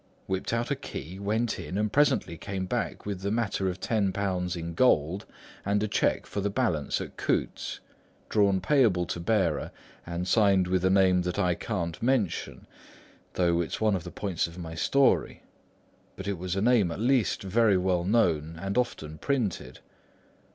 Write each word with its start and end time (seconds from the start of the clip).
—whipped 0.25 0.51
out 0.51 0.71
a 0.71 0.75
key, 0.75 1.19
went 1.19 1.59
in, 1.59 1.77
and 1.77 1.93
presently 1.93 2.35
came 2.35 2.65
back 2.65 3.05
with 3.05 3.21
the 3.21 3.29
matter 3.29 3.69
of 3.69 3.79
ten 3.79 4.11
pounds 4.11 4.55
in 4.55 4.73
gold 4.73 5.27
and 5.63 5.83
a 5.83 5.87
cheque 5.87 6.25
for 6.25 6.41
the 6.41 6.49
balance 6.49 6.99
on 6.99 7.09
Coutts's, 7.17 7.81
drawn 8.27 8.59
payable 8.59 9.05
to 9.05 9.19
bearer 9.19 9.69
and 10.03 10.27
signed 10.27 10.65
with 10.65 10.83
a 10.83 10.89
name 10.89 11.21
that 11.21 11.37
I 11.37 11.53
can't 11.53 12.01
mention, 12.01 12.65
though 13.33 13.61
it's 13.61 13.79
one 13.79 13.95
of 13.95 14.03
the 14.03 14.09
points 14.09 14.47
of 14.47 14.57
my 14.57 14.73
story, 14.73 15.43
but 16.15 16.27
it 16.27 16.39
was 16.39 16.55
a 16.55 16.63
name 16.63 16.89
at 16.91 16.99
least 16.99 17.43
very 17.43 17.77
well 17.77 18.03
known 18.03 18.55
and 18.59 18.79
often 18.79 19.19
printed. 19.19 19.81